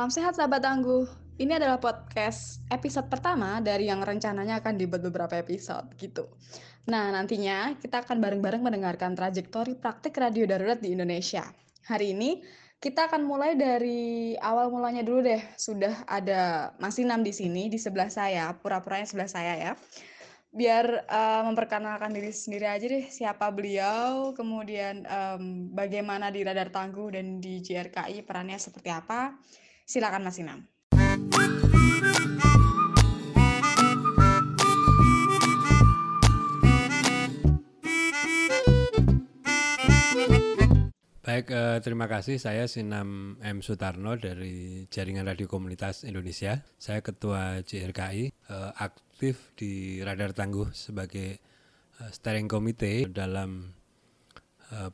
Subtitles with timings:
[0.00, 1.04] Salam sehat sahabat tangguh.
[1.36, 6.24] Ini adalah podcast episode pertama dari yang rencananya akan dibuat beberapa episode gitu.
[6.88, 11.44] Nah, nantinya kita akan bareng-bareng mendengarkan trajektori praktik radio darurat di Indonesia.
[11.84, 12.40] Hari ini
[12.80, 15.44] kita akan mulai dari awal mulanya dulu deh.
[15.60, 19.72] Sudah ada Mas Inam di sini di sebelah saya, pura-puranya sebelah saya ya.
[20.48, 27.12] Biar uh, memperkenalkan diri sendiri aja deh siapa beliau, kemudian um, bagaimana di Radar Tangguh
[27.12, 29.36] dan di JRKI perannya seperti apa.
[29.90, 30.70] Silakan Mas Inam.
[41.26, 42.38] Baik, eh, terima kasih.
[42.38, 43.58] Saya Sinam M.
[43.66, 46.62] Sutarno dari Jaringan Radio Komunitas Indonesia.
[46.78, 51.42] Saya Ketua JRKI, eh, aktif di Radar Tangguh sebagai
[51.98, 53.74] eh, steering committee dalam
[54.70, 54.90] eh,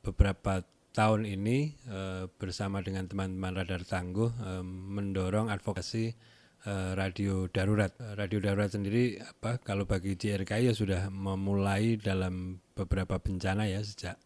[0.00, 6.12] beberapa tahun ini uh, bersama dengan teman-teman Radar Tangguh uh, mendorong advokasi
[6.66, 7.92] uh, radio darurat.
[8.16, 14.16] Radio darurat sendiri apa kalau bagi JRKI ya sudah memulai dalam beberapa bencana ya sejak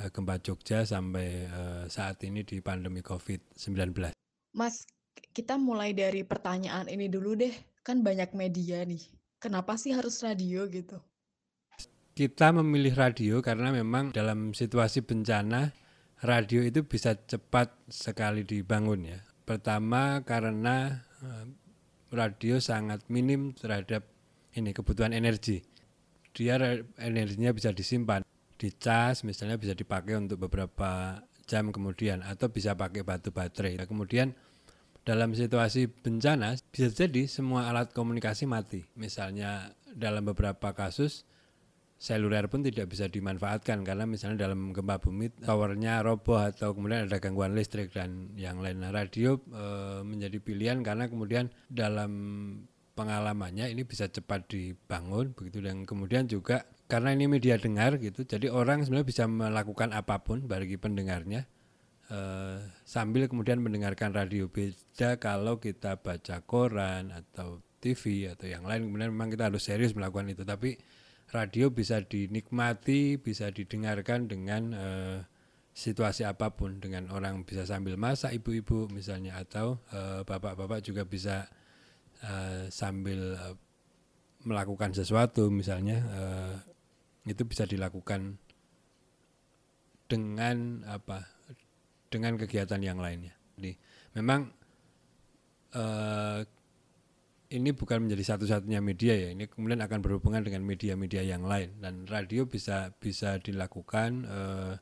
[0.00, 4.14] uh, gempa Jogja sampai uh, saat ini di pandemi Covid-19.
[4.56, 4.88] Mas,
[5.36, 7.52] kita mulai dari pertanyaan ini dulu deh.
[7.84, 9.04] Kan banyak media nih.
[9.38, 10.98] Kenapa sih harus radio gitu?
[12.16, 15.85] Kita memilih radio karena memang dalam situasi bencana
[16.24, 19.18] radio itu bisa cepat sekali dibangun ya.
[19.44, 21.46] Pertama karena eh,
[22.12, 24.06] radio sangat minim terhadap
[24.56, 25.60] ini kebutuhan energi.
[26.36, 26.60] Dia
[27.00, 28.24] energinya bisa disimpan,
[28.60, 33.80] dicas misalnya bisa dipakai untuk beberapa jam kemudian atau bisa pakai batu baterai.
[33.80, 34.36] Nah, kemudian
[35.06, 38.84] dalam situasi bencana bisa jadi semua alat komunikasi mati.
[38.98, 41.24] Misalnya dalam beberapa kasus
[41.96, 47.16] seluler pun tidak bisa dimanfaatkan karena misalnya dalam gempa bumi towernya roboh atau kemudian ada
[47.16, 48.84] gangguan listrik dan yang lain.
[48.84, 49.64] Nah, radio e,
[50.04, 52.12] menjadi pilihan karena kemudian dalam
[52.92, 55.64] pengalamannya ini bisa cepat dibangun begitu.
[55.64, 60.44] Dan kemudian juga karena ini media dengar gitu jadi orang sebenarnya bisa melakukan apa pun
[60.44, 61.48] bagi pendengarnya
[62.12, 62.18] e,
[62.84, 64.52] sambil kemudian mendengarkan radio.
[64.52, 69.96] Beda kalau kita baca koran atau TV atau yang lain kemudian memang kita harus serius
[69.96, 70.44] melakukan itu.
[70.44, 70.76] Tapi
[71.36, 75.18] radio bisa dinikmati, bisa didengarkan dengan uh,
[75.76, 79.76] situasi apa pun, dengan orang bisa sambil masak, ibu-ibu misalnya, atau
[80.24, 81.44] bapak bapak-bapak juga bisa
[82.24, 83.52] uh, sambil uh,
[84.48, 86.56] melakukan sesuatu, misalnya uh,
[87.28, 88.40] itu bisa dilakukan
[90.08, 91.28] dengan apa?
[92.08, 93.34] Dengan kegiatan yang lainnya.
[93.58, 93.76] Jadi
[94.16, 94.48] memang
[95.76, 96.40] uh,
[97.50, 99.28] ini bukan menjadi satu-satunya media ya.
[99.30, 101.78] Ini kemudian akan berhubungan dengan media-media yang lain.
[101.78, 104.74] Dan radio bisa bisa dilakukan eh,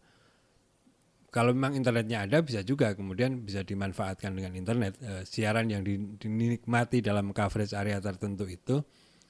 [1.29, 4.97] kalau memang internetnya ada bisa juga kemudian bisa dimanfaatkan dengan internet.
[5.05, 5.85] Eh, siaran yang
[6.17, 8.81] dinikmati dalam coverage area tertentu itu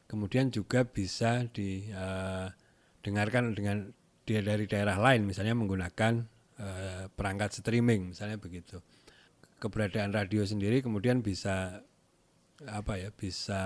[0.07, 3.77] kemudian juga bisa didengarkan eh, dengan
[4.23, 5.27] dia dari daerah lain.
[5.27, 6.31] Misalnya menggunakan
[7.19, 8.79] perangkat streaming misalnya begitu.
[9.59, 11.83] Keberadaan radio sendiri kemudian bisa
[12.69, 13.63] apa ya bisa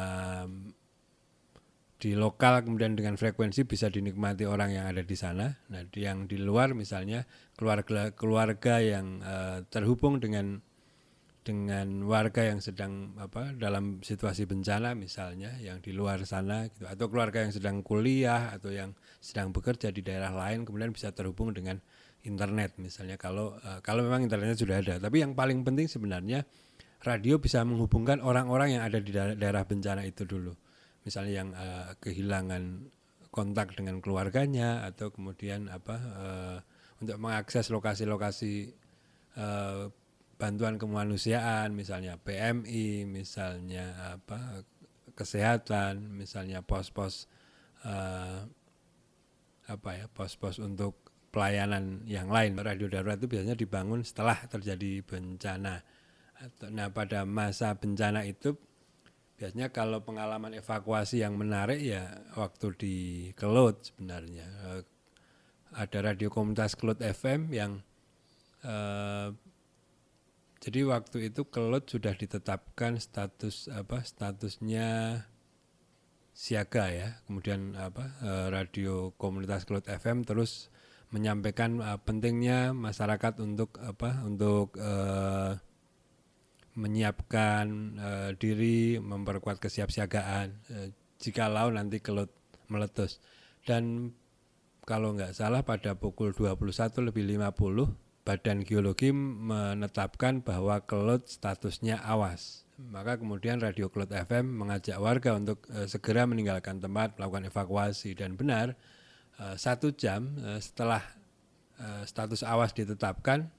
[1.99, 5.59] di lokal kemudian dengan frekuensi bisa dinikmati orang yang ada di sana.
[5.75, 7.27] Nah, yang di luar misalnya
[7.59, 10.63] keluarga keluarga yang uh, terhubung dengan
[11.43, 17.09] dengan warga yang sedang apa dalam situasi bencana misalnya yang di luar sana gitu atau
[17.09, 21.81] keluarga yang sedang kuliah atau yang sedang bekerja di daerah lain kemudian bisa terhubung dengan
[22.21, 24.95] internet misalnya kalau uh, kalau memang internetnya sudah ada.
[25.03, 26.47] Tapi yang paling penting sebenarnya
[27.03, 30.55] radio bisa menghubungkan orang-orang yang ada di daerah bencana itu dulu.
[31.07, 32.91] Misalnya yang uh, kehilangan
[33.31, 36.59] kontak dengan keluarganya atau kemudian apa uh,
[36.99, 38.75] untuk mengakses lokasi-lokasi
[39.39, 39.93] uh,
[40.39, 44.67] bantuan kemanusiaan misalnya PMI, misalnya apa
[45.15, 47.27] kesehatan, misalnya pos-pos
[47.87, 48.47] uh,
[49.69, 50.99] apa ya pos-pos untuk
[51.31, 52.59] pelayanan yang lain.
[52.59, 55.85] Radio darurat itu biasanya dibangun setelah terjadi bencana
[56.71, 58.55] Nah pada masa bencana itu
[59.39, 62.97] biasanya kalau pengalaman evakuasi yang menarik ya waktu di
[63.39, 64.47] Kelut sebenarnya.
[64.47, 64.83] Eh,
[65.75, 67.83] ada radio komunitas Kelut FM yang
[68.67, 69.31] eh,
[70.59, 75.23] jadi waktu itu Kelut sudah ditetapkan status apa statusnya
[76.35, 77.09] siaga ya.
[77.31, 80.71] Kemudian apa eh, radio komunitas Kelut FM terus
[81.09, 85.57] menyampaikan uh, pentingnya masyarakat untuk apa untuk uh,
[86.79, 87.67] menyiapkan
[87.99, 90.89] uh, diri, memperkuat kesiapsiagaan uh,
[91.19, 92.31] jikalau nanti kelut
[92.71, 93.19] meletus.
[93.67, 94.15] Dan
[94.87, 102.63] kalau nggak salah pada pukul 21 lebih 50 Badan Geologi menetapkan bahwa kelut statusnya awas.
[102.79, 108.39] Maka kemudian Radio Kelut FM mengajak warga untuk uh, segera meninggalkan tempat, melakukan evakuasi dan
[108.39, 108.79] benar
[109.43, 111.03] uh, satu jam uh, setelah
[111.79, 113.55] status awas ditetapkan,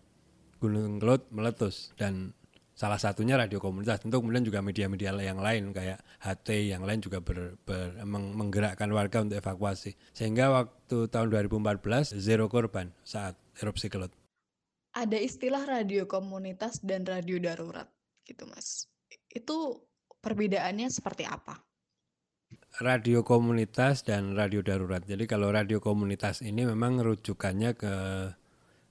[0.59, 2.35] Gunung Kelut meletus dan
[2.79, 3.99] salah satunya radio komunitas.
[3.99, 8.87] Tentu kemudian juga media-media yang lain kayak HT yang lain juga ber, ber, meng, menggerakkan
[8.95, 9.99] warga untuk evakuasi.
[10.15, 14.15] Sehingga waktu tahun 2014 zero korban saat erupsi kelut
[14.99, 17.87] ada istilah radio komunitas dan radio darurat
[18.25, 18.89] gitu mas.
[19.29, 19.85] Itu
[20.21, 21.61] perbedaannya seperti apa?
[22.81, 25.01] Radio komunitas dan radio darurat.
[25.05, 27.93] Jadi kalau radio komunitas ini memang rujukannya ke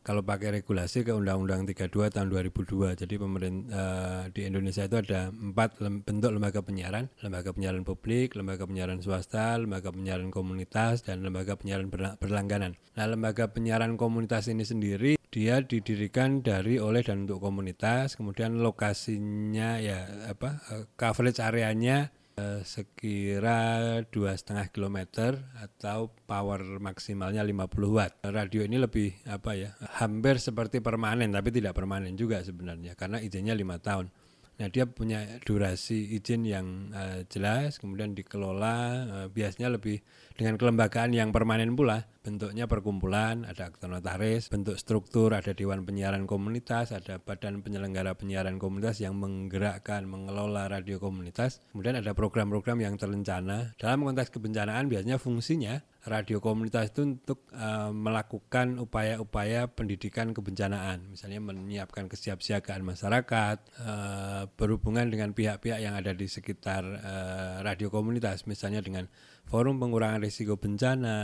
[0.08, 2.96] kalau pakai regulasi ke Undang-Undang 32 tahun 2002.
[2.96, 8.64] Jadi pemerintah uh, di Indonesia itu ada empat bentuk lembaga penyiaran, lembaga penyiaran publik, lembaga
[8.64, 12.72] penyiaran swasta, lembaga penyiaran komunitas, dan lembaga penyiaran berlangganan.
[12.96, 19.76] Nah, lembaga penyiaran komunitas ini sendiri dia didirikan dari oleh dan untuk komunitas, kemudian lokasinya
[19.76, 22.17] ya apa uh, coverage areanya Eh,
[22.64, 28.12] sekira dua setengah kilometer atau power maksimalnya 50 watt.
[28.28, 29.70] Radio ini lebih apa ya
[30.02, 34.10] hampir seperti permanen tapi tidak permanen juga sebenarnya karena izinnya lima tahun.
[34.58, 38.76] Nah dia punya durasi izin yang uh, jelas, kemudian dikelola
[39.06, 40.02] uh, biasanya lebih
[40.38, 42.06] dengan kelembagaan yang permanen pula.
[42.22, 48.60] Bentuknya perkumpulan, ada aktor notaris, bentuk struktur, ada dewan penyiaran komunitas, ada badan penyelenggara penyiaran
[48.60, 51.64] komunitas yang menggerakkan, mengelola radio komunitas.
[51.72, 53.72] Kemudian ada program-program yang terencana.
[53.80, 61.40] Dalam konteks kebencanaan biasanya fungsinya radio komunitas itu untuk uh, melakukan upaya-upaya pendidikan kebencanaan, misalnya
[61.42, 68.84] menyiapkan kesiapsiagaan masyarakat, uh, berhubungan dengan pihak-pihak yang ada di sekitar uh, radio komunitas, misalnya
[68.84, 69.08] dengan
[69.48, 71.16] forum pengurangan risiko bencana,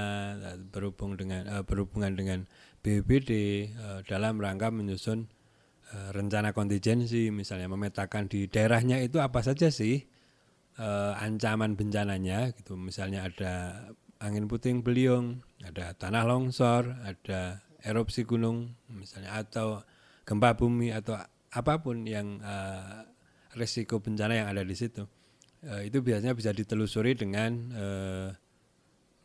[0.72, 2.48] berhubung dengan uh, berhubungan dengan
[2.80, 3.30] BPBD
[3.76, 5.28] uh, dalam rangka menyusun
[5.92, 10.08] uh, rencana kontingensi, misalnya memetakan di daerahnya itu apa saja sih
[10.80, 13.52] uh, ancaman bencananya, gitu, misalnya ada
[14.24, 19.84] angin puting beliung, ada tanah longsor, ada erupsi gunung misalnya atau
[20.24, 21.20] gempa bumi atau
[21.52, 23.04] apa pun yang uh,
[23.52, 25.04] risiko bencana yang ada di situ.
[25.64, 28.28] Uh, itu biasanya bisa ditelusuri dengan uh,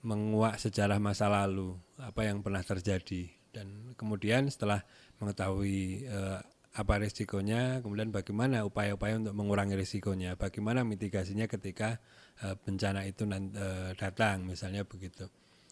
[0.08, 4.86] menguak sejarah masa lalu, apa yang pernah terjadi dan kemudian setelah
[5.20, 6.40] mengetahui uh,
[6.70, 11.98] apa risikonya, kemudian bagaimana upaya-upaya untuk mengurangi risikonya, bagaimana mitigasinya ketika
[12.46, 15.28] uh, bencana itu uh, datang, misalnya begitu.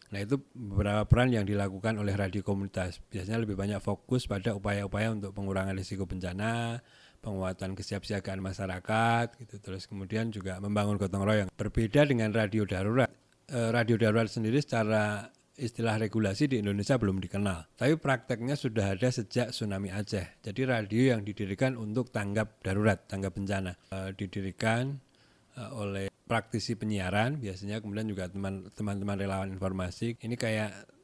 [0.08, 2.98] Nah itu beberapa peran yang dilakukan oleh radio komunitas.
[3.12, 6.80] Biasanya lebih banyak fokus pada upaya-upaya untuk pengurangan risiko bencana,
[7.28, 9.56] penguatan kesiapsiagaan masyarakat, gitu.
[9.60, 11.48] Terus kemudian juga membangun gotong royong.
[11.52, 13.12] Berbeda dengan radio darurat.
[13.48, 15.28] Uh, radio darurat sendiri secara
[15.58, 17.74] istilah regulasi di Indonesia belum dikenal.
[17.74, 20.38] Tapi prakteknya sudah ada sejak tsunami Aceh.
[20.40, 23.74] Jadi radio yang didirikan untuk tanggap darurat, tanggap bencana.
[23.90, 24.94] E, didirikan
[25.58, 30.14] e, oleh praktisi penyiaran biasanya kemudian juga teman-teman relawan informasi.
[30.22, 30.97] Ini kayak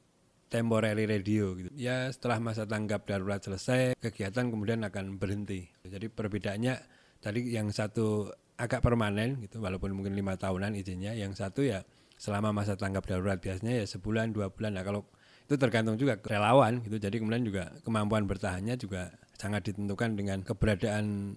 [0.53, 1.71] temporary radio gitu.
[1.75, 5.69] Ya setelah masa tanggap darurat selesai, kegiatan kemudian akan berhenti.
[5.85, 6.75] Jadi perbedaannya
[7.21, 11.83] tadi yang satu agak permanen gitu walaupun mungkin lima tahunan izinnya, yang satu ya
[12.19, 15.03] selama masa tanggap darurat biasanya ya sebulan dua bulan nah kalau
[15.45, 21.37] itu tergantung juga relawan gitu jadi kemudian juga kemampuan bertahannya juga sangat ditentukan dengan keberadaan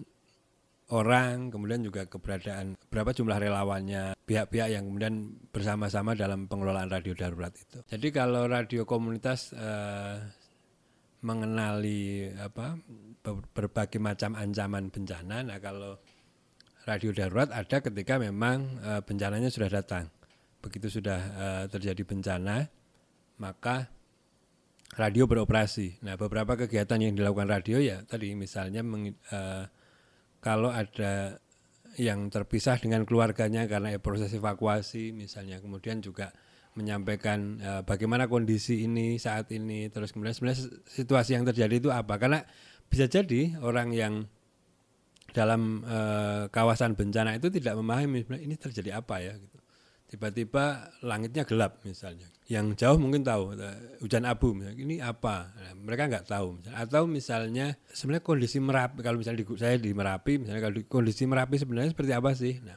[0.88, 7.56] orang kemudian juga keberadaan berapa jumlah relawannya pihak-pihak yang kemudian bersama-sama dalam pengelolaan radio darurat
[7.56, 10.20] itu jadi kalau radio komunitas eh,
[11.24, 12.76] mengenali apa
[13.56, 15.96] berbagai macam ancaman bencana nah kalau
[16.84, 20.12] radio darurat ada ketika memang eh, bencananya sudah datang
[20.58, 22.66] begitu sudah uh, terjadi bencana
[23.38, 23.86] maka
[24.98, 26.02] radio beroperasi.
[26.02, 29.64] Nah, beberapa kegiatan yang dilakukan radio ya tadi misalnya meng, uh,
[30.42, 31.38] kalau ada
[31.98, 36.30] yang terpisah dengan keluarganya karena proses evakuasi misalnya, kemudian juga
[36.78, 42.16] menyampaikan uh, bagaimana kondisi ini saat ini, terus kemudian sebenarnya situasi yang terjadi itu apa?
[42.22, 42.38] Karena
[42.86, 44.14] bisa jadi orang yang
[45.34, 49.57] dalam uh, kawasan bencana itu tidak memahami ini terjadi apa ya gitu
[50.08, 52.26] tiba-tiba langitnya gelap misalnya.
[52.48, 54.80] Yang jauh mungkin tahu eh, hujan abu misalnya.
[54.80, 55.52] Ini apa?
[55.52, 56.58] Nah, mereka nggak tahu.
[56.58, 56.76] Misalnya.
[56.80, 61.28] Atau misalnya sebenarnya kondisi merapi kalau misalnya di, saya di merapi misalnya kalau di, kondisi
[61.28, 62.56] merapi sebenarnya seperti apa sih?
[62.64, 62.76] Nah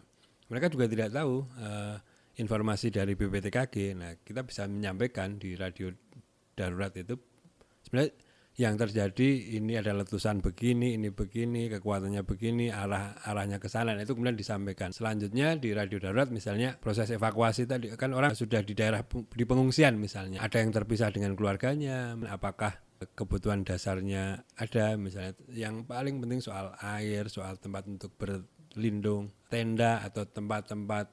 [0.51, 1.95] mereka juga tidak tahu uh,
[2.35, 3.75] informasi dari BPTKG.
[3.95, 5.87] Nah kita bisa menyampaikan di radio
[6.51, 7.15] darurat itu
[7.87, 8.11] sebenarnya
[8.59, 13.95] yang terjadi ini ada letusan begini, ini begini, kekuatannya begini, arah arahnya ke sana.
[13.95, 14.91] Nah, itu kemudian disampaikan.
[14.91, 19.95] Selanjutnya di radio darurat misalnya proses evakuasi tadi kan orang sudah di daerah di pengungsian
[19.95, 20.43] misalnya.
[20.43, 22.75] Ada yang terpisah dengan keluarganya, apakah
[23.17, 30.27] kebutuhan dasarnya ada misalnya yang paling penting soal air, soal tempat untuk berlindung, tenda atau
[30.27, 31.07] tempat-tempat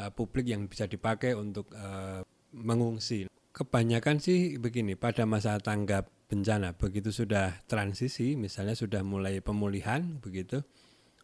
[0.00, 2.24] uh, publik yang bisa dipakai untuk uh,
[2.56, 3.28] mengungsi.
[3.54, 10.64] Kebanyakan sih begini, pada masa tanggap bencana begitu sudah transisi, misalnya sudah mulai pemulihan begitu,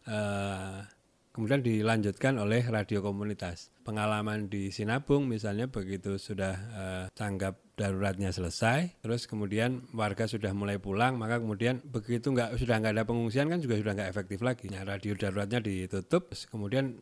[0.07, 0.85] uh,
[1.31, 3.71] kemudian dilanjutkan oleh radio komunitas.
[3.81, 10.77] Pengalaman di Sinabung misalnya begitu sudah uh, tanggap daruratnya selesai, terus kemudian warga sudah mulai
[10.77, 14.69] pulang, maka kemudian begitu nggak sudah nggak ada pengungsian kan juga sudah nggak efektif lagi.
[14.69, 17.01] Nah, radio daruratnya ditutup, kemudian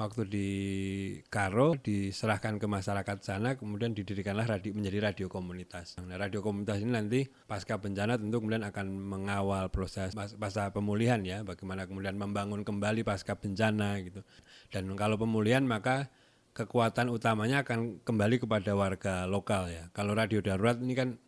[0.00, 0.48] waktu di
[1.28, 6.00] Karo diserahkan ke masyarakat sana kemudian didirikanlah radio menjadi radio komunitas.
[6.00, 11.44] Nah, radio komunitas ini nanti pasca bencana tentu kemudian akan mengawal proses pasca pemulihan ya,
[11.44, 14.24] bagaimana kemudian membangun kembali pasca bencana gitu.
[14.72, 16.08] Dan kalau pemulihan maka
[16.56, 19.92] kekuatan utamanya akan kembali kepada warga lokal ya.
[19.92, 21.20] Kalau radio darurat ini kan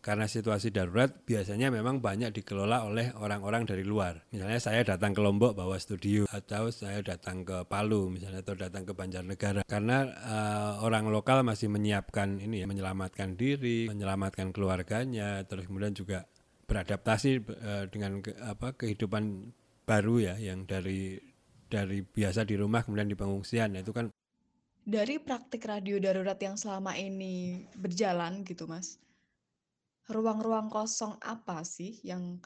[0.00, 4.24] karena situasi darurat biasanya memang banyak dikelola oleh orang-orang dari luar.
[4.32, 8.88] Misalnya saya datang ke Lombok bawa studio atau saya datang ke Palu misalnya atau datang
[8.88, 15.68] ke Banjarnegara karena uh, orang lokal masih menyiapkan ini ya menyelamatkan diri, menyelamatkan keluarganya, terus
[15.68, 16.24] kemudian juga
[16.64, 19.52] beradaptasi uh, dengan ke, apa kehidupan
[19.84, 21.18] baru ya yang dari
[21.66, 24.10] dari biasa di rumah kemudian di pengungsian itu kan
[24.86, 29.02] dari praktik radio darurat yang selama ini berjalan gitu Mas
[30.10, 32.42] ruang-ruang kosong apa sih yang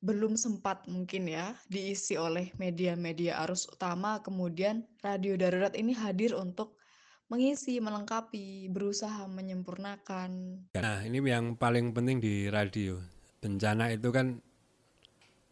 [0.00, 6.80] belum sempat mungkin ya diisi oleh media-media arus utama, kemudian radio darurat ini hadir untuk
[7.28, 10.30] mengisi, melengkapi, berusaha menyempurnakan.
[10.74, 12.98] Nah, ini yang paling penting di radio.
[13.44, 14.40] Bencana itu kan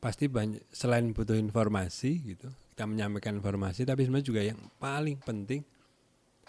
[0.00, 5.62] pasti banyak selain butuh informasi gitu, kita menyampaikan informasi, tapi sebenarnya juga yang paling penting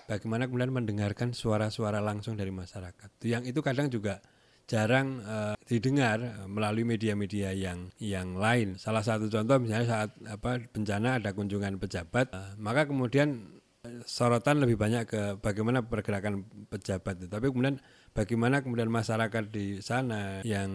[0.10, 3.10] bagaimana kemudian mendengarkan suara-suara langsung dari masyarakat.
[3.22, 4.22] Yang itu kadang juga
[4.70, 8.78] jarang uh, didengar eh, melalui media-media yang yang lain.
[8.78, 13.60] Salah satu contoh misalnya saat apa bencana ada kunjungan pejabat, uh, maka kemudian
[14.06, 17.28] sorotan lebih banyak ke bagaimana pergerakan pejabat itu.
[17.28, 17.82] Tapi kemudian
[18.14, 20.70] bagaimana kemudian masyarakat di sana yang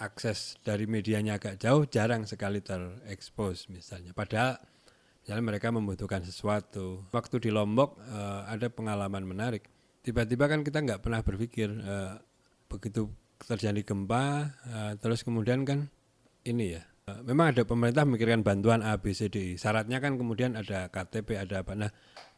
[0.00, 4.16] akses dari medianya agak jauh jarang sekali terekspos misalnya.
[4.16, 4.56] Padahal
[5.20, 7.04] misalnya mereka membutuhkan sesuatu.
[7.12, 9.68] Waktu di Lombok uh, ada pengalaman menarik.
[10.00, 12.16] Tiba-tiba kan kita nggak pernah berpikir uh,
[12.70, 13.10] begitu
[13.42, 15.90] terjadi gempa uh, terus kemudian kan
[16.46, 20.54] ini ya uh, memang ada pemerintah memikirkan bantuan A B C D syaratnya kan kemudian
[20.54, 21.74] ada KTP ada apa.
[21.74, 21.90] Nah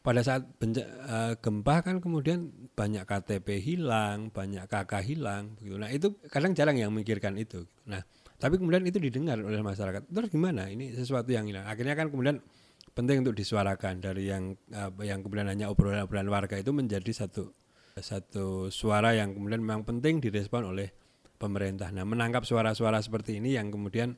[0.02, 5.76] pada saat benja, uh, gempa kan kemudian banyak KTP hilang banyak KK hilang begitu.
[5.78, 7.68] Nah itu kadang jarang yang memikirkan itu.
[7.86, 8.02] Nah
[8.42, 10.10] tapi kemudian itu didengar oleh masyarakat.
[10.10, 10.66] Terus gimana?
[10.66, 11.62] Ini sesuatu yang hilang.
[11.62, 12.42] Akhirnya kan kemudian
[12.90, 17.54] penting untuk disuarakan dari yang uh, yang kemudian hanya obrolan-obrolan warga itu menjadi satu
[18.00, 20.88] satu suara yang kemudian memang penting direspon oleh
[21.36, 21.90] pemerintah.
[21.90, 24.14] Nah, menangkap suara-suara seperti ini yang kemudian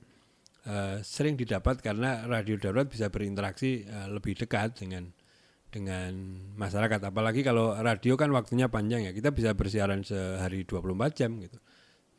[0.69, 5.09] uh, sering didapat karena radio darurat bisa berinteraksi uh, lebih dekat dengan
[5.73, 6.15] dengan
[6.55, 7.01] masyarakat.
[7.03, 9.13] Apalagi kalau radio kan waktunya panjang ya.
[9.17, 11.59] Kita bisa bersiaran sehari 24 jam gitu.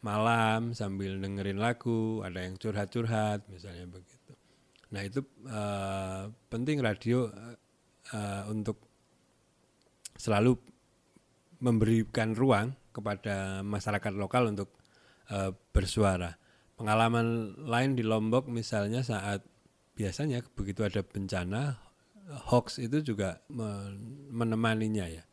[0.03, 4.33] Malam sambil dengerin lagu, ada yang curhat-curhat misalnya begitu.
[4.91, 7.31] Nah, itu uh, penting radio
[8.11, 8.83] uh, untuk
[10.19, 10.74] selalu
[11.59, 14.71] memberikan ruang kepada masyarakat lokal untuk
[15.31, 16.39] uh, bersuara.
[16.75, 19.43] Pengalaman lain di Lombok misalnya saat
[19.95, 21.79] biasanya begitu ada bencana
[22.51, 23.39] hoax itu juga
[24.31, 25.23] menemaninya ya.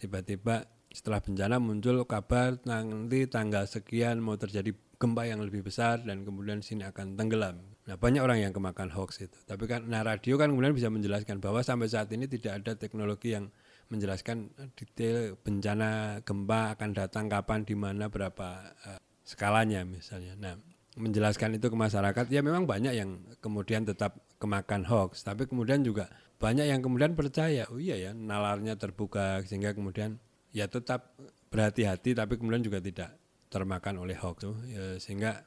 [0.00, 6.24] Tiba-tiba setelah bencana muncul kabar nanti tanggal sekian mau terjadi gempa yang lebih besar dan
[6.24, 7.60] kemudian sini akan tenggelam.
[7.88, 9.38] Nah banyak orang yang kemakan hoax itu.
[9.44, 13.32] Tapi kan nah radio kan kemudian bisa menjelaskan bahwa sampai saat ini tidak ada teknologi
[13.36, 13.48] yang
[13.90, 18.48] menjelaskan detail bencana gempa akan datang kapan di mana berapa
[18.86, 20.38] uh, skalanya misalnya.
[20.38, 20.54] Nah,
[20.94, 26.10] menjelaskan itu ke masyarakat ya memang banyak yang kemudian tetap kemakan hoax, tapi kemudian juga
[26.40, 30.16] banyak yang kemudian percaya, oh iya ya nalarnya terbuka sehingga kemudian
[30.50, 31.14] ya tetap
[31.50, 33.14] berhati-hati tapi kemudian juga tidak
[33.50, 35.46] termakan oleh hoax tuh ya, sehingga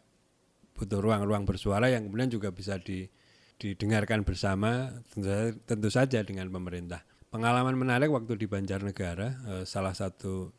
[0.75, 3.07] butuh ruang-ruang bersuara yang kemudian juga bisa di,
[3.57, 10.53] didengarkan bersama tentu, tentu saja dengan pemerintah pengalaman menarik waktu di Banjarnegara eh, salah satu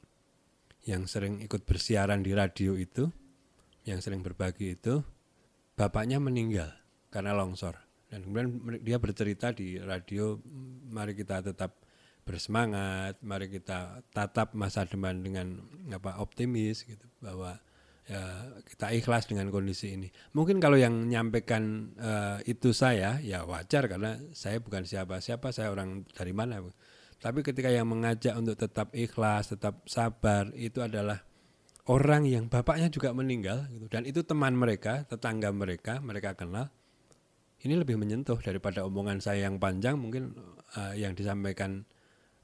[0.90, 3.06] yang sering ikut bersiaran di radio itu
[3.86, 4.98] yang sering berbagi itu
[5.78, 6.74] bapaknya meninggal
[7.14, 7.78] karena longsor.
[8.10, 10.34] Dan kemudian dia bercerita di radio
[10.90, 11.78] mari kita tetap
[12.24, 15.60] bersemangat mari kita tatap masa depan dengan
[15.92, 17.60] apa optimis gitu bahwa
[18.08, 18.22] ya,
[18.64, 20.08] kita ikhlas dengan kondisi ini.
[20.36, 26.04] Mungkin kalau yang menyampaikan uh, itu saya, ya wajar karena saya bukan siapa-siapa, saya orang
[26.12, 26.60] dari mana.
[27.20, 31.24] Tapi ketika yang mengajak untuk tetap ikhlas, tetap sabar, itu adalah
[31.88, 36.72] orang yang bapaknya juga meninggal gitu dan itu teman mereka, tetangga mereka, mereka kenal.
[37.64, 40.36] Ini lebih menyentuh daripada omongan saya yang panjang mungkin
[40.76, 41.88] uh, yang disampaikan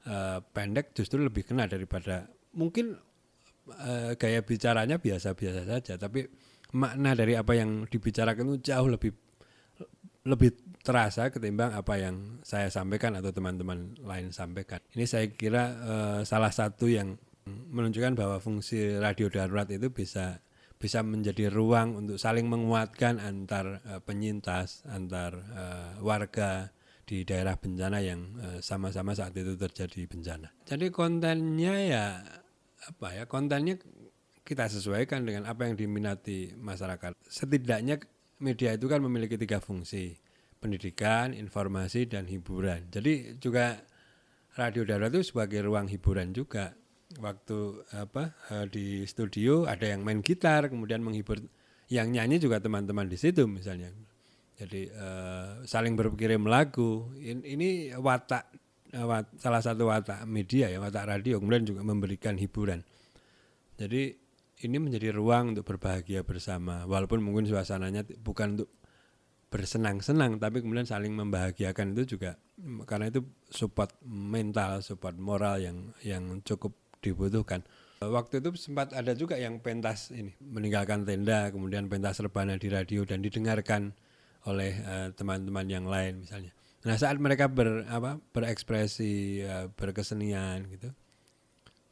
[0.09, 2.25] uh, pendek justru lebih kena daripada
[2.57, 2.97] mungkin
[3.71, 6.27] uh, gaya bicaranya biasa-biasa saja tapi
[6.71, 9.11] makna dari apa yang dibicarakan itu jauh lebih
[10.21, 10.53] lebih
[10.85, 14.81] terasa ketimbang apa yang saya sampaikan atau teman-teman lain sampaikan.
[14.93, 17.17] Ini saya kira uh, salah satu yang
[17.49, 20.45] menunjukkan bahwa fungsi radio darurat itu bisa
[20.77, 26.69] bisa menjadi ruang untuk saling menguatkan antar uh, penyintas, antar uh, warga
[27.05, 30.47] di daerah bencana yang sama sama-sama saat itu terjadi bencana.
[30.63, 32.05] Jadi kontennya ya
[32.87, 33.77] apa ya kontennya
[34.41, 37.13] kita sesuaikan dengan apa yang diminati masyarakat.
[37.21, 38.01] Setidaknya
[38.41, 40.17] media itu kan memiliki tiga fungsi
[40.61, 42.89] pendidikan, informasi dan hiburan.
[42.93, 43.81] Jadi juga
[44.57, 46.77] radio darurat itu sebagai ruang hiburan juga.
[47.11, 51.43] Waktu apa eh, di studio ada yang main gitar, kemudian menghibur
[51.91, 53.91] yang nyanyi juga teman-teman di situ misalnya.
[54.61, 57.09] Jadi uh, saling berkirim lagu.
[57.17, 58.60] Ini watak uh, wat,
[59.39, 62.83] salah satu watak media ya, watak radio kemudian juga memberikan hiburan.
[63.79, 64.13] Jadi
[64.61, 68.69] ini menjadi ruang untuk berbahagia bersama walaupun mungkin suasananya bukan untuk
[69.51, 72.39] bersenang-senang tapi kemudian saling membahagiakan itu juga
[72.87, 76.71] karena itu support mental, support moral yang yang cukup
[77.03, 77.65] dibutuhkan.
[78.01, 83.05] Waktu itu sempat ada juga yang pentas ini meninggalkan tenda kemudian pentas rebana di radio
[83.05, 83.93] dan didengarkan
[84.49, 86.53] oleh eh, teman-teman uh, yang lain misalnya.
[86.81, 90.89] Nah saat mereka ber apa berekspresi uh, berkesenian gitu,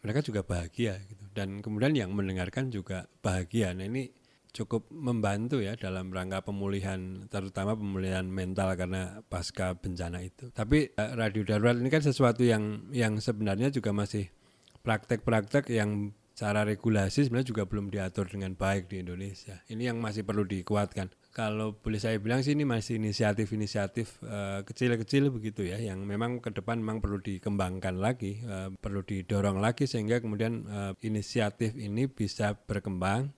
[0.02, 3.76] mereka juga bahagia gitu dan kemudian yang mendengarkan juga bahagia.
[3.78, 4.10] Nah ini
[4.50, 10.50] cukup membantu ya dalam rangka pemulihan terutama pemulihan mental karena pasca bencana itu.
[10.50, 14.34] Tapi eh, radio darurat ini kan sesuatu yang yang sebenarnya juga masih
[14.82, 19.60] praktek-praktek yang cara regulasi sebenarnya juga belum diatur dengan baik di Indonesia.
[19.68, 21.12] Ini yang masih perlu dikuatkan.
[21.40, 26.52] Kalau boleh saya bilang sih ini masih inisiatif-inisiatif uh, kecil-kecil begitu ya, yang memang ke
[26.52, 32.60] depan memang perlu dikembangkan lagi, uh, perlu didorong lagi sehingga kemudian uh, inisiatif ini bisa
[32.60, 33.32] berkembang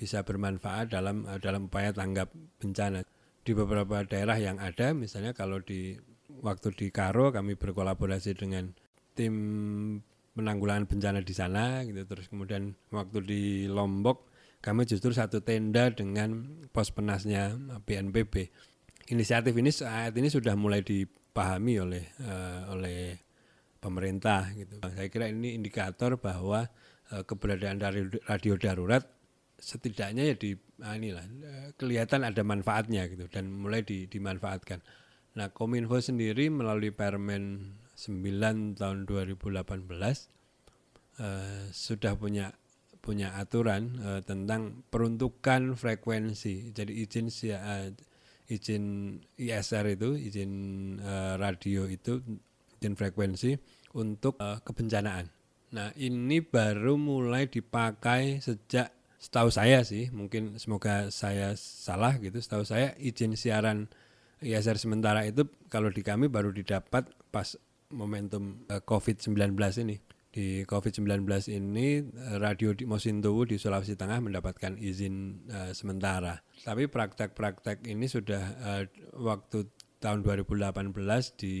[0.00, 3.04] bisa bermanfaat dalam uh, dalam upaya tanggap bencana.
[3.44, 6.00] Di beberapa daerah yang ada misalnya kalau di
[6.40, 8.72] waktu di Karo kami berkolaborasi dengan
[9.12, 9.34] tim
[10.32, 14.31] penanggulangan bencana di sana gitu terus kemudian waktu di Lombok
[14.62, 18.48] kami justru satu tenda dengan pos penasnya BNPB
[19.10, 23.18] inisiatif ini saat ini sudah mulai dipahami oleh uh, oleh
[23.82, 26.70] pemerintah gitu saya kira ini indikator bahwa
[27.10, 29.02] uh, keberadaan dari radio darurat
[29.62, 34.82] setidaknya ya di nah inilah eh, kelihatan ada manfaatnya gitu dan mulai di, dimanfaatkan.
[35.38, 39.62] Nah, Kominfo sendiri melalui Permen 9 tahun 2018
[41.22, 42.50] eh, sudah punya
[43.02, 46.70] punya aturan eh, tentang peruntukan frekuensi.
[46.70, 47.90] Jadi izin eh,
[48.46, 48.84] izin
[49.36, 50.52] ISR itu, izin
[51.02, 52.22] eh, radio itu,
[52.78, 53.58] izin frekuensi
[53.98, 55.26] untuk eh, kebencanaan.
[55.72, 62.66] Nah, ini baru mulai dipakai sejak setahu saya sih mungkin semoga saya salah gitu setahu
[62.66, 63.86] saya izin siaran
[64.42, 67.54] ISR sementara itu kalau di kami baru didapat pas
[67.94, 69.54] momentum uh, eh, COVID-19
[69.86, 76.40] ini di COVID-19 ini eh, radio di Mosintowo di Sulawesi Tengah mendapatkan izin uh, sementara
[76.64, 78.82] tapi praktek-praktek ini sudah uh,
[79.20, 79.68] waktu
[80.00, 80.88] tahun 2018
[81.36, 81.56] di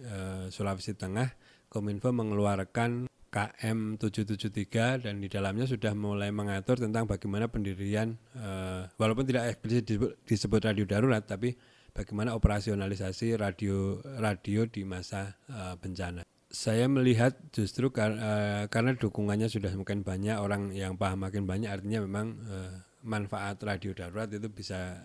[0.00, 1.28] uh, Sulawesi Tengah
[1.68, 9.22] Kominfo mengeluarkan KM 773 dan di dalamnya sudah mulai mengatur tentang bagaimana pendirian uh, walaupun
[9.28, 11.54] tidak eksplisit disebut, disebut radio darurat tapi
[11.94, 16.29] bagaimana operasionalisasi radio radio di masa uh, bencana.
[16.50, 21.70] Saya melihat justru kar uh, karena dukungannya sudah semakin banyak orang yang paham makin banyak
[21.70, 22.74] artinya memang uh,
[23.06, 24.98] manfaat radio darurat itu bisa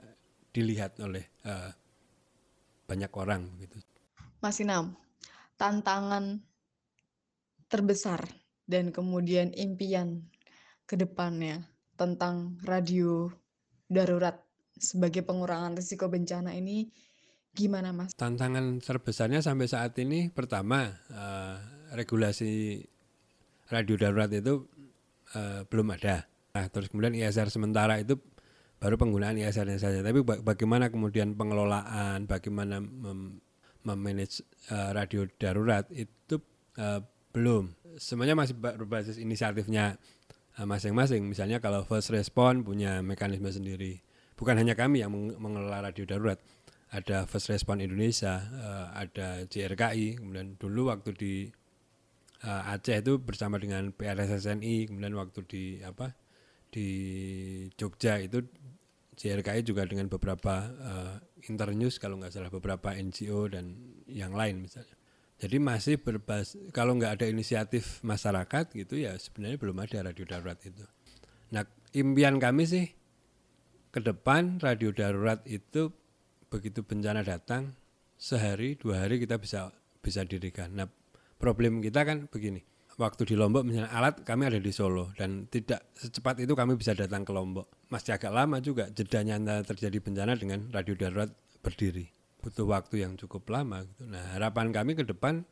[0.49, 1.69] dilihat oleh uh,
[2.89, 3.77] banyak orang begitu.
[4.41, 4.97] Mas Inam,
[5.57, 6.41] tantangan
[7.69, 8.25] terbesar
[8.65, 10.25] dan kemudian impian
[10.85, 11.65] ke depannya
[11.97, 13.29] tentang radio
[13.85, 14.41] darurat
[14.75, 16.91] sebagai pengurangan risiko bencana ini
[17.55, 18.11] gimana Mas?
[18.13, 21.55] Tantangan terbesarnya sampai saat ini pertama uh,
[21.95, 22.83] regulasi
[23.71, 24.67] radio darurat itu
[25.33, 26.27] uh, belum ada.
[26.51, 28.19] Nah, terus kemudian ISR sementara itu
[28.77, 30.03] baru penggunaan ISR-nya saja.
[30.03, 33.39] Tapi bagaimana kemudian pengelolaan, bagaimana mem
[33.85, 34.41] memanage
[34.73, 36.41] uh, radio darurat itu
[36.77, 36.99] uh,
[37.31, 37.71] belum.
[37.95, 39.95] Semuanya masih berbasis inisiatifnya
[40.55, 41.27] masing-masing.
[41.27, 43.99] Misalnya kalau first respon punya mekanisme sendiri.
[44.39, 46.39] Bukan hanya kami yang mengelola radio darurat.
[46.95, 51.33] Ada First Respon Indonesia, eh, ada JRKI, kemudian dulu waktu di
[52.45, 56.13] uh, Aceh itu bersama dengan PRSSNI kemudian waktu di apa
[56.69, 56.87] di
[57.79, 58.43] Jogja itu
[59.15, 61.15] JRKI juga dengan beberapa uh,
[61.47, 63.79] internews kalau nggak salah beberapa NGO dan
[64.11, 64.91] yang lain misalnya.
[65.35, 70.59] Jadi masih berbas kalau nggak ada inisiatif masyarakat gitu ya sebenarnya belum ada radio darurat
[70.67, 70.83] itu.
[71.55, 71.63] Nah
[71.95, 72.85] impian kami sih
[73.91, 75.95] ke depan radio darurat itu
[76.49, 77.73] begitu bencana datang
[78.15, 80.71] sehari dua hari kita bisa bisa dirikan.
[80.73, 80.87] Nah
[81.41, 82.63] problem kita kan begini
[82.95, 86.95] waktu di Lombok misalnya alat kami ada di Solo dan tidak secepat itu kami bisa
[86.95, 87.67] datang ke Lombok.
[87.91, 91.29] Masih agak lama juga jedanya antara terjadi bencana dengan radio darurat
[91.59, 92.07] berdiri.
[92.39, 93.83] Butuh waktu yang cukup lama.
[93.83, 94.03] Gitu.
[94.07, 95.43] Nah harapan kami ke depan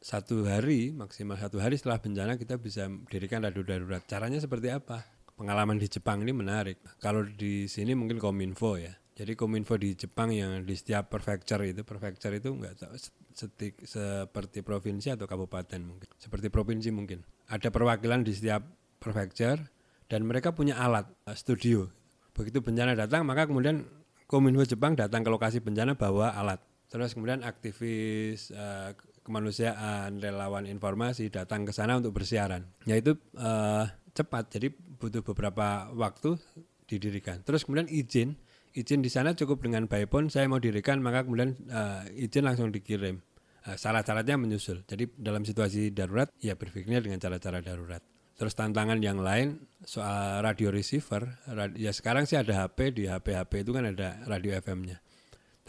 [0.00, 4.04] satu hari maksimal satu hari setelah bencana kita bisa mendirikan radio darurat.
[4.04, 5.04] Caranya seperti apa?
[5.36, 6.80] Pengalaman di Jepang ini menarik.
[7.00, 8.92] Kalau di sini mungkin kominfo ya.
[9.20, 12.96] Jadi kominfo di Jepang yang di setiap prefecture itu, prefecture itu enggak tahu
[13.36, 16.08] setik, seperti provinsi atau kabupaten mungkin.
[16.16, 17.20] Seperti provinsi mungkin.
[17.52, 18.64] Ada perwakilan di setiap
[18.96, 19.60] prefecture
[20.08, 21.84] dan mereka punya alat uh, studio.
[22.32, 23.84] Begitu bencana datang maka kemudian
[24.24, 26.64] kominfo Jepang datang ke lokasi bencana bawa alat.
[26.88, 32.64] Terus kemudian aktivis uh, kemanusiaan, relawan informasi datang ke sana untuk bersiaran.
[32.88, 33.84] Yaitu uh,
[34.16, 36.40] cepat, jadi butuh beberapa waktu
[36.88, 37.44] didirikan.
[37.44, 41.56] Terus kemudian izin izin di sana cukup dengan by phone saya mau dirikan maka kemudian
[41.70, 43.22] uh, izin langsung dikirim.
[43.60, 44.88] Uh, syarat-syaratnya menyusul.
[44.88, 48.00] Jadi dalam situasi darurat ya berpikirnya dengan cara-cara darurat.
[48.40, 53.36] Terus tantangan yang lain soal radio receiver radio, ya sekarang sih ada HP di HP
[53.36, 54.96] HP itu kan ada radio FM-nya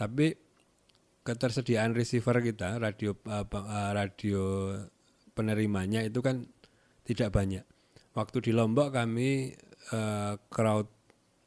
[0.02, 0.34] tapi
[1.22, 3.46] ketersediaan receiver kita radio uh,
[3.94, 4.74] radio
[5.30, 6.42] penerimanya itu kan
[7.06, 7.62] tidak banyak.
[8.12, 9.54] Waktu di Lombok kami
[9.94, 10.90] uh, crowd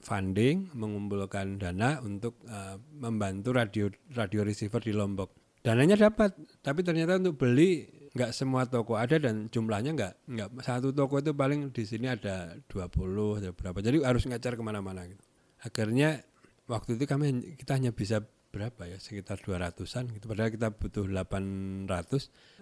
[0.06, 5.34] funding mengumpulkan dana untuk uh, membantu radio radio receiver di Lombok.
[5.66, 10.94] Dananya dapat, tapi ternyata untuk beli nggak semua toko ada dan jumlahnya nggak nggak satu
[10.94, 13.78] toko itu paling di sini ada 20 atau berapa.
[13.82, 15.26] Jadi harus ngacar ke mana-mana gitu.
[15.66, 16.22] Akhirnya
[16.70, 18.22] waktu itu kami kita hanya bisa
[18.56, 21.92] berapa ya sekitar 200-an gitu padahal kita butuh 800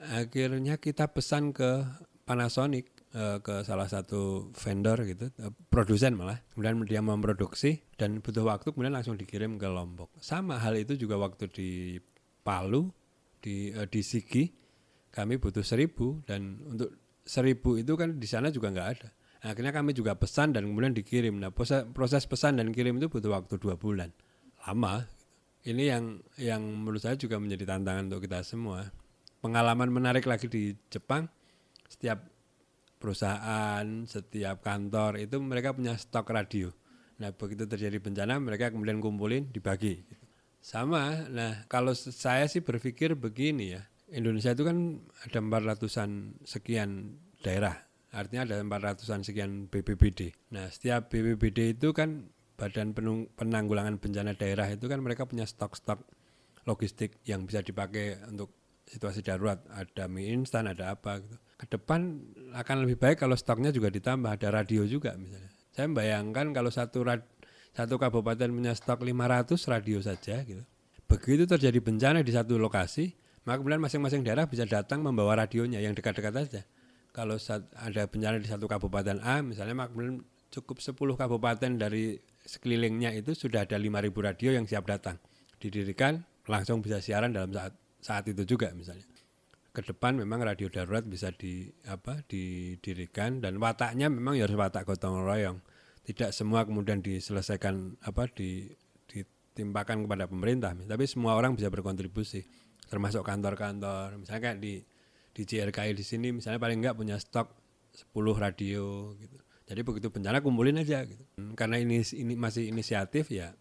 [0.10, 1.86] akhirnya kita pesan ke
[2.26, 6.42] Panasonic uh, ke salah satu vendor gitu, uh, produsen malah.
[6.54, 10.12] Kemudian dia memproduksi dan butuh waktu kemudian langsung dikirim ke Lombok.
[10.20, 11.70] Sama hal itu juga waktu di
[12.44, 12.92] Palu,
[13.40, 14.52] di uh, di Sigi,
[15.14, 16.92] kami butuh seribu dan untuk
[17.24, 19.10] seribu itu kan di sana juga nggak ada.
[19.44, 21.36] Akhirnya kami juga pesan dan kemudian dikirim.
[21.36, 24.10] Nah proses, proses pesan dan kirim itu butuh waktu dua bulan,
[24.64, 25.06] lama.
[25.64, 26.04] Ini yang
[26.40, 28.92] yang menurut saya juga menjadi tantangan untuk kita semua.
[29.44, 31.28] Pengalaman menarik lagi di Jepang,
[31.88, 32.33] setiap
[33.04, 36.72] perusahaan, setiap kantor itu mereka punya stok radio.
[37.20, 40.08] Nah, begitu terjadi bencana mereka kemudian kumpulin dibagi.
[40.64, 41.28] Sama.
[41.28, 43.84] Nah, kalau saya sih berpikir begini ya.
[44.08, 47.76] Indonesia itu kan ada 400-an sekian daerah.
[48.16, 50.32] Artinya ada 400-an sekian BPBD.
[50.56, 52.96] Nah, setiap BPBD itu kan Badan
[53.36, 56.08] Penanggulangan Bencana Daerah itu kan mereka punya stok-stok
[56.64, 58.56] logistik yang bisa dipakai untuk
[58.88, 59.60] situasi darurat.
[59.68, 62.20] Ada mie instan, ada apa gitu ke depan
[62.52, 65.48] akan lebih baik kalau stoknya juga ditambah ada radio juga misalnya.
[65.72, 67.24] Saya membayangkan kalau satu rad,
[67.72, 70.60] satu kabupaten punya stok 500 radio saja gitu.
[71.08, 73.16] Begitu terjadi bencana di satu lokasi,
[73.48, 76.62] maka kemudian masing-masing daerah bisa datang membawa radionya yang dekat-dekat saja.
[77.16, 77.40] Kalau
[77.80, 83.32] ada bencana di satu kabupaten A misalnya maka kemudian cukup 10 kabupaten dari sekelilingnya itu
[83.34, 85.16] sudah ada 5000 radio yang siap datang.
[85.64, 87.74] Didirikan langsung bisa siaran dalam saat
[88.04, 89.08] saat itu juga misalnya
[89.74, 94.86] ke depan memang radio darurat bisa di apa didirikan dan wataknya memang ya harus watak
[94.86, 95.58] gotong royong.
[96.06, 98.70] Tidak semua kemudian diselesaikan apa di
[99.10, 102.46] ditimpakan kepada pemerintah, tapi semua orang bisa berkontribusi
[102.86, 104.22] termasuk kantor-kantor.
[104.22, 104.86] Misalnya kayak di
[105.34, 107.50] di JRKI di sini misalnya paling enggak punya stok
[108.14, 109.38] 10 radio gitu.
[109.64, 111.24] Jadi begitu bencana kumpulin aja gitu.
[111.58, 113.58] Karena ini ini masih inisiatif ya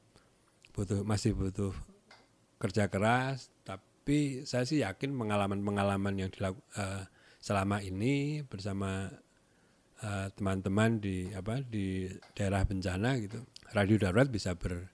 [0.73, 1.73] butuh masih butuh
[2.57, 7.07] kerja keras tapi tapi saya sih yakin pengalaman-pengalaman yang dilakukan uh,
[7.39, 9.07] selama ini bersama
[10.03, 14.91] eh, teman-teman uh, di apa di daerah bencana gitu radio darurat bisa ber,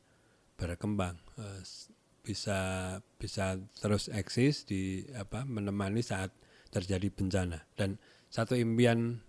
[0.60, 1.60] berkembang uh,
[2.20, 2.60] bisa
[3.16, 6.28] bisa terus eksis di apa menemani saat
[6.68, 7.64] terjadi bencana.
[7.72, 7.96] Dan
[8.28, 9.24] satu impian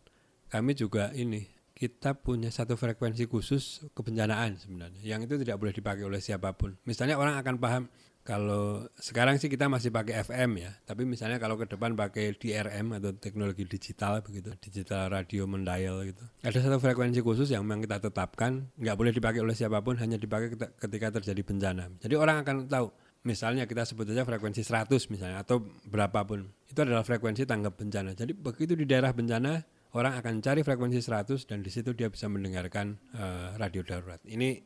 [0.51, 4.99] kami juga ini kita punya satu frekuensi khusus kebencanaan sebenarnya.
[4.99, 6.75] Yang itu tidak boleh dipakai oleh siapa pun.
[6.83, 7.83] Misalnya orang akan paham
[8.27, 12.93] kalau sekarang sih kita masih pakai FM ya, tapi misalnya kalau ke depan pakai DRM
[12.93, 16.21] atau teknologi digital begitu, digital radio mendial gitu.
[16.45, 20.21] Ada satu frekuensi khusus yang memang kita tetapkan, nggak boleh dipakai oleh siapa pun, hanya
[20.21, 21.89] dipakai ketika terjadi bencana.
[21.97, 22.87] Jadi orang akan tahu
[23.23, 28.31] misalnya kita sebut saja frekuensi 100 misalnya atau berapapun itu adalah frekuensi tanggap bencana jadi
[28.31, 29.59] begitu di daerah bencana
[29.91, 34.63] orang akan cari frekuensi 100 dan di situ dia bisa mendengarkan uh, radio darurat ini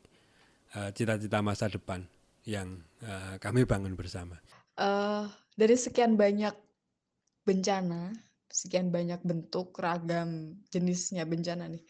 [0.78, 2.06] uh, cita-cita masa depan
[2.44, 4.40] yang uh, kami bangun bersama
[4.80, 6.54] uh, dari sekian banyak
[7.44, 8.14] bencana
[8.54, 11.84] sekian banyak bentuk ragam jenisnya bencana nih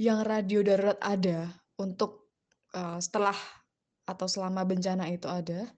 [0.00, 2.32] yang radio darurat ada untuk
[2.74, 3.36] uh, setelah
[4.02, 5.70] atau selama bencana itu ada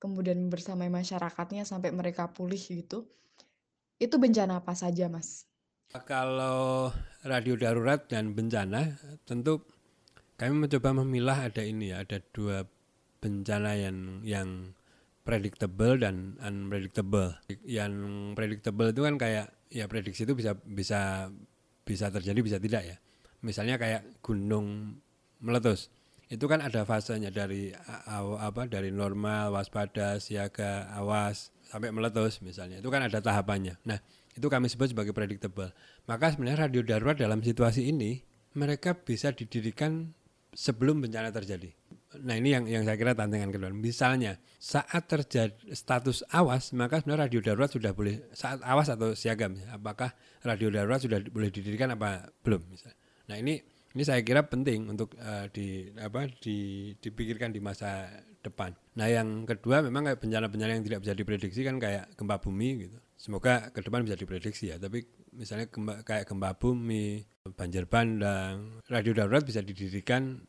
[0.00, 3.06] kemudian bersamai masyarakatnya sampai mereka pulih gitu.
[4.00, 5.44] Itu bencana apa saja, Mas?
[5.92, 6.88] Kalau
[7.20, 8.96] radio darurat dan bencana,
[9.28, 9.60] tentu
[10.40, 12.64] kami mencoba memilah ada ini ya, ada dua
[13.20, 14.48] bencana yang yang
[15.22, 17.36] predictable dan unpredictable.
[17.62, 17.92] Yang
[18.34, 21.30] predictable itu kan kayak ya prediksi itu bisa bisa
[21.84, 22.96] bisa terjadi bisa tidak ya.
[23.44, 24.98] Misalnya kayak gunung
[25.40, 25.92] meletus.
[26.30, 27.74] Itu kan ada fasenya dari
[28.38, 32.78] apa dari normal waspada siaga awas sampai meletus misalnya.
[32.78, 33.78] Itu kan ada tahapannya.
[33.86, 33.98] Nah
[34.34, 35.74] itu kami sebut sebagai predictable.
[36.06, 38.22] Maka sebenarnya radio darurat dalam situasi ini
[38.54, 40.14] mereka bisa didirikan
[40.54, 41.79] sebelum bencana terjadi
[42.18, 47.30] nah ini yang yang saya kira tantangan kedua misalnya saat terjadi status awas maka sebenarnya
[47.30, 50.10] radio darurat sudah boleh saat awas atau siaga apakah
[50.42, 52.98] radio darurat sudah boleh didirikan apa belum misalnya
[53.30, 58.06] nah ini ini saya kira penting untuk uh, di apa di dipikirkan di masa
[58.38, 58.72] depan.
[58.96, 62.98] Nah, yang kedua memang kayak bencana-bencana yang tidak bisa diprediksi kan kayak gempa bumi gitu.
[63.18, 65.04] Semoga ke depan bisa diprediksi ya, tapi
[65.36, 70.40] misalnya gempa, kayak gempa bumi, banjir bandang, radio darurat bisa didirikan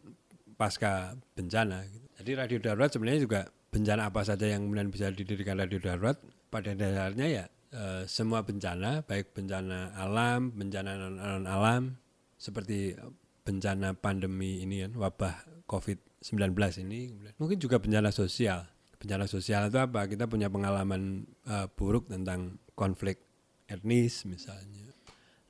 [0.62, 2.06] pasca bencana gitu.
[2.22, 3.42] Jadi radio darurat sebenarnya juga
[3.74, 6.22] bencana apa saja yang kemudian bisa didirikan radio darurat
[6.54, 11.98] pada dasarnya ya e, semua bencana baik bencana alam, bencana non alam
[12.38, 12.94] seperti
[13.42, 16.54] bencana pandemi ini kan wabah COVID-19
[16.86, 18.70] ini mungkin juga bencana sosial.
[19.02, 20.06] Bencana sosial itu apa?
[20.06, 23.18] Kita punya pengalaman uh, buruk tentang konflik
[23.66, 24.81] etnis misalnya.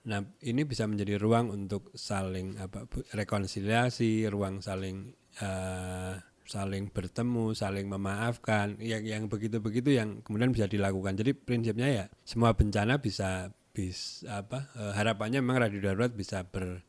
[0.01, 7.85] Nah, ini bisa menjadi ruang untuk saling apa rekonsiliasi, ruang saling uh, saling bertemu, saling
[7.85, 11.13] memaafkan, yang yang begitu-begitu yang kemudian bisa dilakukan.
[11.21, 16.83] Jadi prinsipnya ya semua bencana bisa bisa apa uh, harapannya memang radio darurat bisa ber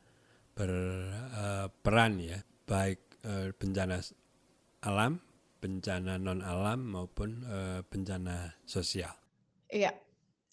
[0.53, 4.01] berperan uh, ya baik uh, bencana
[4.83, 5.21] alam,
[5.61, 9.15] bencana non alam maupun uh, bencana sosial.
[9.73, 9.95] Iya,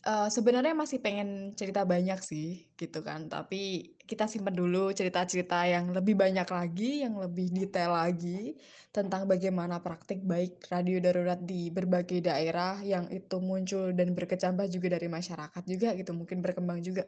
[0.07, 5.91] uh, sebenarnya masih pengen cerita banyak sih gitu kan, tapi kita simpan dulu cerita-cerita yang
[5.91, 8.55] lebih banyak lagi, yang lebih detail lagi
[8.95, 14.95] tentang bagaimana praktik baik radio darurat di berbagai daerah yang itu muncul dan berkecambah juga
[14.95, 17.03] dari masyarakat juga gitu, mungkin berkembang juga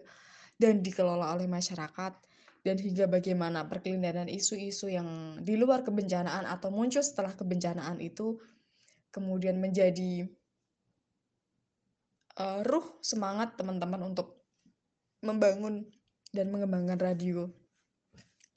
[0.60, 2.14] dan dikelola oleh masyarakat
[2.62, 8.38] dan hingga bagaimana perkelindahan isu-isu yang di luar kebencanaan atau muncul setelah kebencanaan itu
[9.10, 10.30] kemudian menjadi
[12.42, 14.42] uh, ruh semangat teman-teman untuk
[15.22, 15.86] membangun
[16.34, 17.46] dan mengembangkan radio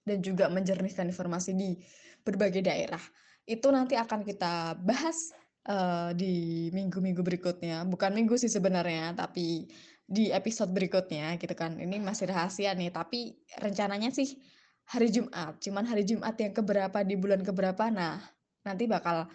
[0.09, 1.77] dan juga menjernihkan informasi di
[2.25, 3.01] berbagai daerah.
[3.45, 5.33] Itu nanti akan kita bahas
[5.69, 7.85] uh, di minggu-minggu berikutnya.
[7.85, 9.69] Bukan minggu sih sebenarnya, tapi
[10.05, 11.77] di episode berikutnya gitu kan.
[11.77, 14.41] Ini masih rahasia nih, tapi rencananya sih
[14.89, 15.61] hari Jumat.
[15.61, 17.89] Cuman hari Jumat yang keberapa di bulan keberapa.
[17.93, 18.21] Nah,
[18.65, 19.29] nanti bakal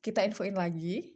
[0.00, 1.12] kita infoin lagi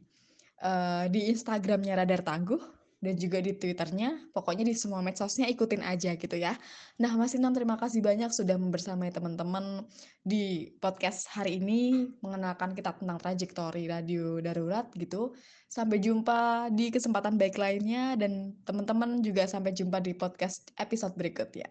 [0.60, 2.73] uh, di Instagramnya Radar Tangguh
[3.04, 4.32] dan juga di Twitternya.
[4.32, 6.56] Pokoknya di semua medsosnya ikutin aja gitu ya.
[6.96, 9.84] Nah, Mas Inam terima kasih banyak sudah membersamai teman-teman
[10.24, 15.36] di podcast hari ini mengenalkan kita tentang trajektori radio darurat gitu.
[15.68, 21.68] Sampai jumpa di kesempatan baik lainnya dan teman-teman juga sampai jumpa di podcast episode berikutnya.